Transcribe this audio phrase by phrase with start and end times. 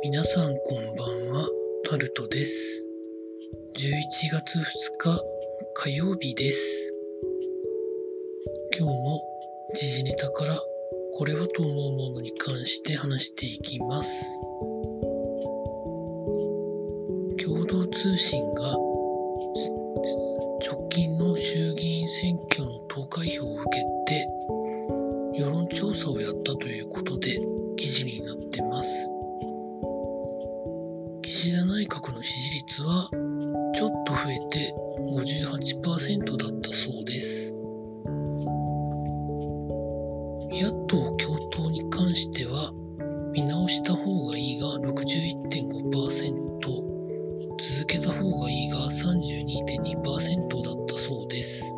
[0.00, 1.48] 皆さんこんばんは、
[1.90, 2.86] タルトです。
[3.76, 3.90] 11
[4.30, 4.62] 月2
[4.96, 5.20] 日
[5.74, 6.94] 火曜日です。
[8.78, 9.20] 今日も
[9.74, 10.56] 時事ネタから
[11.14, 14.40] これはと思うものに関して話していきます。
[17.44, 18.76] 共同通信が
[20.64, 24.28] 直近の衆議院選挙の投開票を受けて
[25.34, 27.36] 世論調査をやったということで
[27.76, 29.17] 記事になってます。
[34.48, 37.52] って58%だったそうです。
[40.50, 42.72] 野党共闘に関しては
[43.32, 46.48] 見直した方がいいが61.5%
[47.58, 51.74] 続けた方がいいが32.2%だったそうです。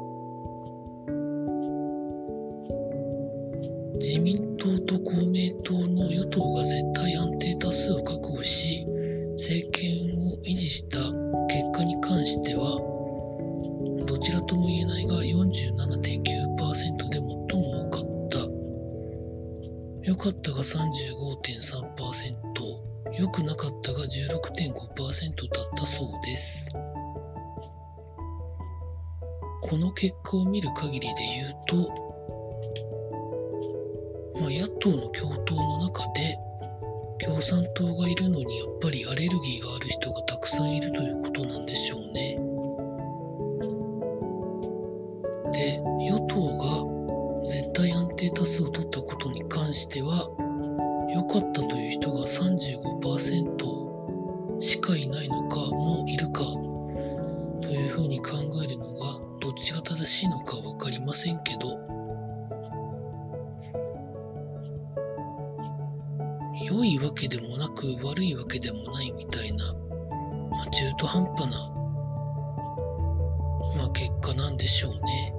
[3.99, 8.87] 自民党と公明党の与党が絶対安定多数を確保し
[9.33, 12.63] 政権を維持した結果に関しては
[14.07, 17.37] どちらとも言えないが47.9%で最も
[17.89, 18.39] 多かった。
[20.03, 26.69] 良かったが35.3%良くなかったが16.5%だったそうです。
[29.63, 31.93] この結果を見る限りで言うと、
[34.41, 36.39] まあ、野党の共闘の中で
[37.25, 42.39] 共産党がいるのにやっぱりアレルギーがある人がたくさんいるということなんでしょうね。
[45.53, 46.87] で、与党が
[47.47, 50.29] 絶対安定多数を取ったことに関しては、
[51.13, 56.45] 良かったという人が35%しかいないのか、もいるか
[57.61, 61.90] というふうに考えるのがどっちが正しいのかわかりませんけど、
[66.63, 69.75] 良いわけでもなく悪いわけでもないみたいな、
[70.51, 71.71] まあ、中途半端な、
[73.77, 75.35] まあ、結果なんでしょうね。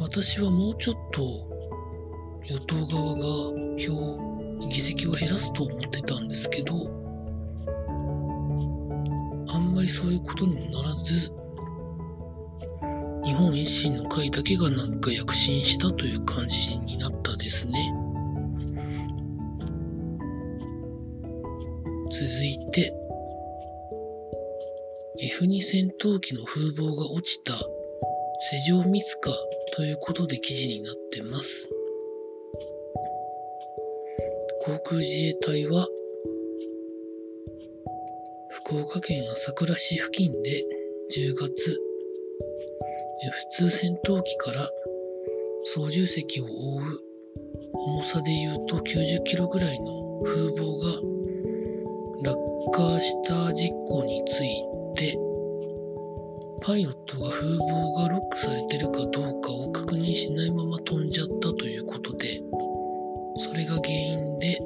[0.00, 1.48] 私はもうちょっと
[2.44, 3.24] 与党側が
[3.76, 6.74] 票、議席を減らすと思ってたんですけど、
[9.50, 11.32] あんまりそういうことにもならず、
[13.24, 17.87] 日本維新の会だけがなんか躍進したという感じになったですね。
[22.38, 22.94] 続いて
[25.40, 27.52] F2 戦闘機の風貌が落ちた
[28.38, 29.30] 施上ミスか
[29.74, 31.68] ということで記事になってます。
[34.60, 35.84] 航空自衛隊は
[38.50, 40.62] 福岡県朝倉市付近で
[41.12, 41.80] 10月
[43.58, 44.60] F2 戦闘機から
[45.64, 46.50] 操縦席を覆う
[47.72, 50.78] 重さで言うと90キロぐらいの風貌
[51.12, 51.17] が
[52.22, 52.36] 落
[52.72, 54.64] 下した事故につい
[54.96, 55.18] て
[56.60, 62.40] パイロットが風防がロックされてるかどうかを確認しないまま飛んじゃったということで
[63.36, 64.58] それが原因で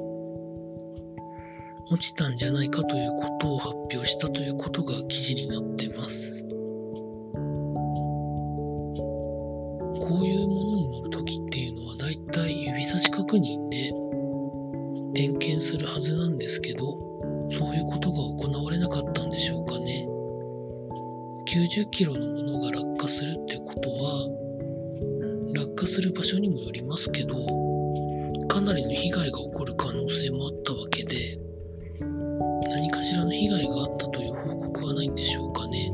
[1.91, 6.47] 落ちたんじゃないかということを発表したということが記事になってます。
[9.99, 13.93] こういうものに乗るときっていうのはだいたい指差し確認で
[15.13, 17.12] 点検するはずなんですけど
[21.53, 24.27] 90キロのものが落下するってことは、
[25.53, 27.35] 落下する場所にもよりますけど、
[28.47, 31.37] かなりの被害が起こる可能性もあったわけで、
[32.69, 35.91] 何かしらの被害があったという報告はないんでしょうかね。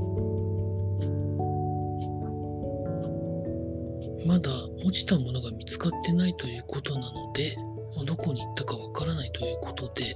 [4.26, 4.50] まだ
[4.86, 7.58] 落ちたものが見つかってないということなので、
[8.06, 10.16] どこに行ったかわからないということで、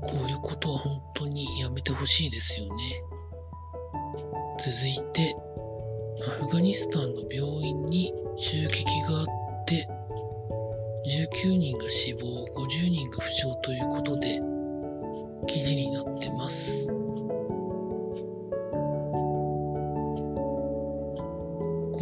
[0.00, 3.13] こういうことは本当にやめてほしいですよね。
[4.64, 5.36] 続いて、
[6.26, 9.26] アフガニスタンの病院に襲撃があっ
[9.66, 9.86] て、
[11.44, 14.40] 19人が死亡、50人が負傷ということで、
[15.46, 16.86] 記事になってます。
[16.86, 16.92] こ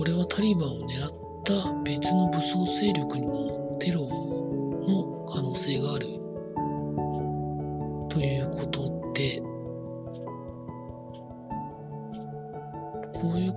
[0.07, 1.11] れはタリバンを狙っ
[1.43, 6.22] た別の武装勢力のテロの可能性がある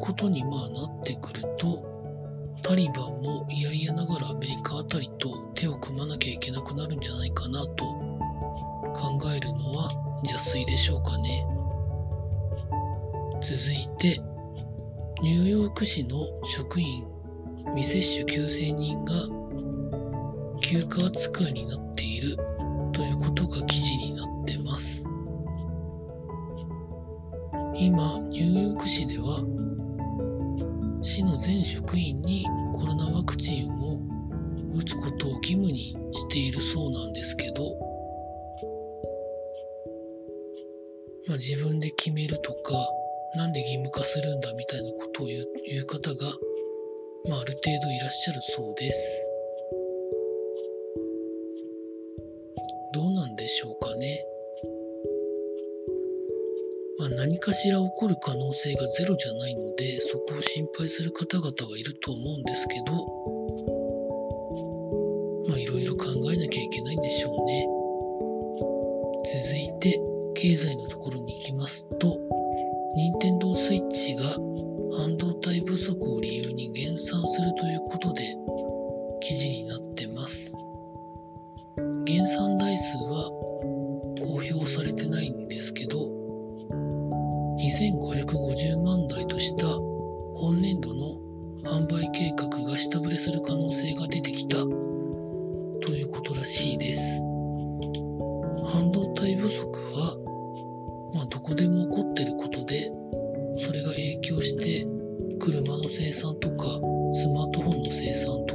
[0.06, 1.84] ことにまあなってくると、
[2.62, 7.86] タリバンも嫌々ながらアメリカあたりと手を組まなきゃいけなくなるんじゃないかなと
[8.94, 9.92] 考えるのは
[10.24, 11.48] 邪推でしょうかね。
[13.42, 14.22] 続いて、
[15.22, 17.08] ニューヨーク市の職員
[17.74, 19.14] 未接種9000人が
[20.62, 22.38] 休暇扱いになっている
[22.94, 25.10] ということが記事になってます。
[27.74, 29.44] 今、ニューヨーク市では、
[31.06, 34.00] 市の全職員にコロナワクチンを
[34.74, 37.64] 打つことを義務にしているそうなんですけど、
[41.28, 42.74] まあ、自分で決めるとか、
[43.36, 46.26] なんで義務化するんだみたいなことを言う言う方が、
[47.30, 49.35] まあ、ある程度いらっしゃるそうです。
[57.26, 62.94] 何かしら起こる可能性がゼロじゃないので、そこを心配する方々はいると思うんですけど、
[65.50, 67.66] まあ、いろいろ考えなきゃいけないんでしょうね。
[69.42, 70.00] 続いて、
[70.36, 72.16] 経済のところに行きますと、
[72.96, 74.22] 任天堂スイッチが
[74.96, 78.22] 半導体不足を理由に減産するということで
[79.22, 80.56] 記事になってます。
[82.06, 83.35] 減産台数は
[87.76, 89.68] 2550万台とした
[90.36, 91.20] 本年度の
[91.64, 97.22] 販売計画が下振れする可能性が出てきたということらしいです。
[98.64, 100.26] 半導体不足は
[101.16, 102.92] まあ、どこでも起こってることで、
[103.56, 104.86] それが影響して、
[105.40, 106.66] 車の生産とか、
[107.14, 108.55] スマートフォンの生産と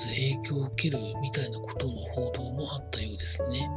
[0.00, 3.70] ず影響を受けるみたいなことの報道もあったようですね。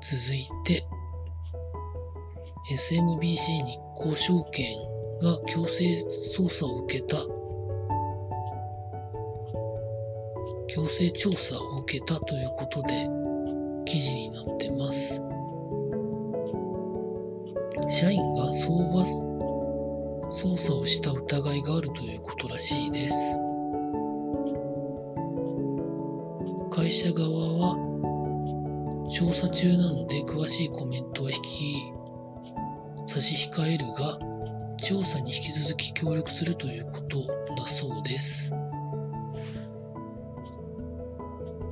[0.00, 0.86] 続いて、
[2.70, 4.66] SMBC 日興証券
[5.22, 7.16] が強制捜査を受けた
[10.68, 13.08] 強制調査を受けたということで
[13.86, 15.22] 記事になってます。
[17.88, 19.04] 社員が相場
[20.30, 23.40] 操作をした疑いがあるということらしいです。
[26.94, 31.92] 社側は調査中なので詳しいコメントは引き
[33.06, 34.18] 差し控えるが、
[34.78, 37.18] 調査に引き続き協力するということ
[37.56, 38.52] だそうです。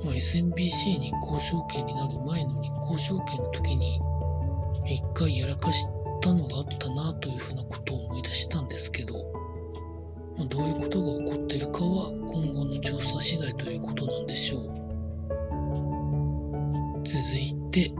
[0.03, 4.01] まあ、SMBC 日興証券になる前の日興証券の時に
[4.85, 5.87] 一回やらかし
[6.21, 9.13] たのがあったなというふうなことを思い出したんですけど、
[10.37, 14.92] まあ、どういうことが起こってるかは今後の調査次第ということなんでしょう。
[17.03, 17.91] 続いて、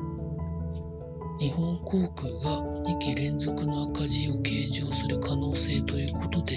[1.40, 6.56] 日本航空が2期連続の赤字を計上する可能性ということで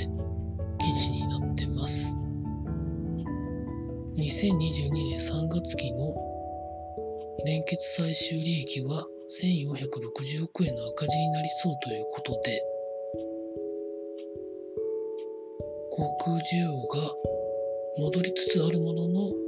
[0.78, 2.16] 記事になってます。
[4.18, 6.14] 2022年3月期の
[7.46, 9.04] 連結最終利益は
[9.42, 12.62] 1460億円の赤字になりそうということで
[15.90, 17.14] 航空需要が
[17.98, 19.45] 戻りつつあるものの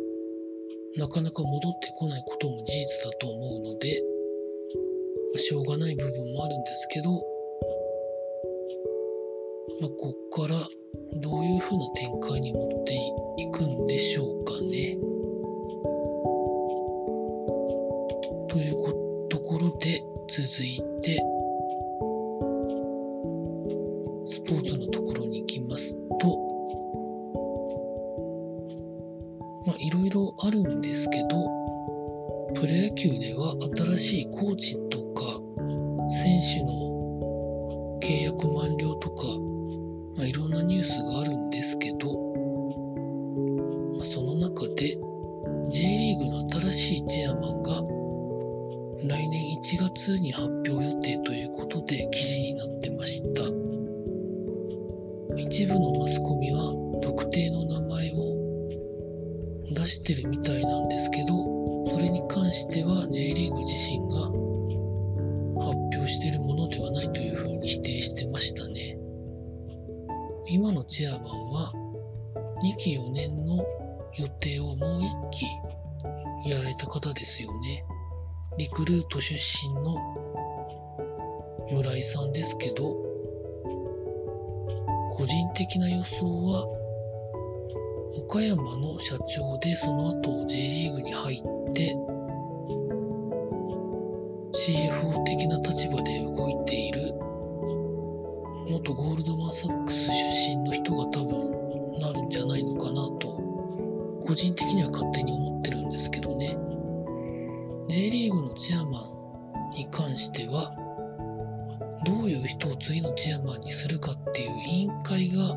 [0.99, 4.03] なかなか戻ってこないことも事実だと思うので
[5.37, 7.11] しょうがない部分もあるんですけど、
[9.81, 10.59] まあ、こっから
[11.21, 12.95] どういう風な展開に持って
[13.41, 14.99] いくんでしょうかね。
[18.49, 21.23] というところで続いて
[24.27, 24.68] スポーツ
[33.99, 35.41] しいコーチとか
[36.11, 39.25] 選手の契約満了とか、
[40.17, 42.09] まあ、いろんなニュースがあるんですけど、
[43.97, 44.97] まあ、その中で
[45.71, 47.83] J リーグの新しいチェアマンが
[49.05, 53.43] 来年1月に発表予定ということで記事になってました。
[55.37, 57.65] 一部のマスコミは特定の
[59.71, 64.21] 出してるみたいなんですけど、それに関しては J リーグ自身が
[65.65, 68.99] 発表してるものではないというふうに否定してましたね。
[70.47, 71.73] 今のチェアマンは
[72.63, 73.65] 2期4年の
[74.17, 75.47] 予定をもう1期
[76.51, 77.85] やられた方ですよね。
[78.57, 79.97] リクルート出身の
[81.71, 82.97] 村井さんですけど、
[85.13, 86.67] 個人的な予想は
[88.19, 91.97] 岡山の社長でその後 J リーグに入って
[94.53, 97.15] CFO 的な立場で動いている
[98.69, 103.39] 元ゴールドマン・サックス出身の人が多分なるんじゃないのかなと
[104.29, 106.57] 個人的には勝手に思ってるんですけどね。
[107.89, 110.77] J リーグのチェアマンに関しては、
[112.05, 115.57] どういう人を次のチェアマンにするかっていう委員会が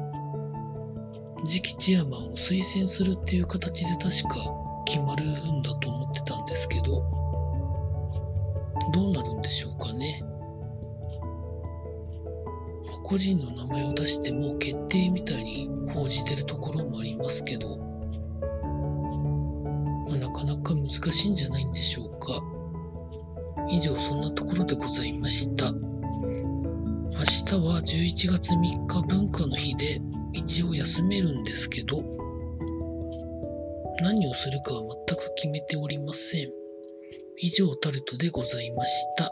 [1.51, 4.39] 次期チェアマンを推薦するっていう形で確か
[4.85, 7.03] 決まるんだと思ってたんですけど、
[8.93, 10.23] どうなるんでしょうかね。
[12.85, 17.75] ま、個人の名前を出しても決定みたいに報じてるところもありますけど、
[20.07, 22.41] まあ、なかなか難しいんじゃないんでしょうか。
[23.69, 25.73] 以上、そんなところでございました。
[25.73, 25.79] 明
[27.45, 30.01] 日は11月3日文化の日で
[30.33, 32.03] 一応休めるんですけど、
[34.01, 36.49] 何をするかは全く決めておりません。
[37.37, 39.31] 以上タルトでございました。